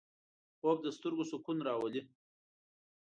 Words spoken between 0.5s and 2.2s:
خوب د سترګو سکون راولي